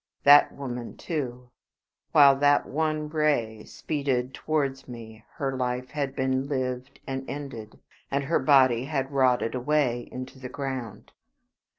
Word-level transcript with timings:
That 0.23 0.51
woman 0.51 0.97
too. 0.97 1.51
While 2.11 2.35
that 2.37 2.65
one 2.65 3.07
ray 3.07 3.65
speeded 3.65 4.33
towards 4.33 4.87
me 4.87 5.23
her 5.35 5.55
life 5.55 5.91
had 5.91 6.15
been 6.15 6.47
lived 6.47 6.99
and 7.05 7.23
ended, 7.29 7.77
and 8.09 8.23
her 8.23 8.39
body 8.39 8.85
had 8.85 9.11
rotted 9.11 9.53
away 9.53 10.09
into 10.11 10.39
the 10.39 10.49
ground. 10.49 11.11